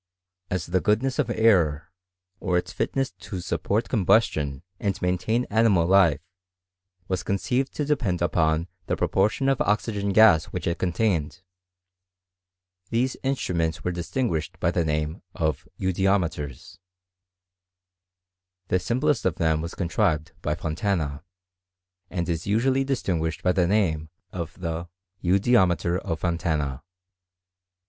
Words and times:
As 0.49 0.65
the 0.65 0.81
goodness 0.81 1.19
of 1.19 1.29
air, 1.29 1.91
or 2.39 2.57
ils 2.57 2.71
fitness 2.73 3.11
to 3.19 3.39
support 3.39 3.87
combustion, 3.87 4.63
and 4.79 4.99
maintain 4.99 5.45
animal 5.51 5.85
life, 5.85 6.21
was 7.07 7.21
conceived 7.21 7.71
to 7.75 7.85
depend 7.85 8.19
upon 8.19 8.67
the 8.87 8.95
proportion 8.95 9.47
of 9.47 9.61
oxygen 9.61 10.11
gas 10.11 10.45
which 10.45 10.65
it 10.65 10.79
contained, 10.79 11.43
these 12.89 13.15
instruments 13.21 13.83
were 13.83 13.91
distiDguished 13.91 14.59
by 14.59 14.71
the 14.71 14.83
name 14.83 15.21
of 15.35 15.67
eudiometers; 15.77 16.79
the 18.69 18.79
sim 18.79 19.01
plest 19.01 19.23
of 19.23 19.35
them 19.35 19.61
was 19.61 19.75
contrived 19.75 20.31
by 20.41 20.55
Fontana, 20.55 21.23
and 22.09 22.27
is 22.27 22.47
usually 22.47 22.83
distinguished 22.83 23.43
by 23.43 23.51
the 23.51 23.67
name 23.67 24.09
oi 24.33 24.45
the 24.57 24.89
eudiometer 25.23 25.99
of 25.99 26.21
Fo»~ 26.21 26.31
laiM. 26.31 26.81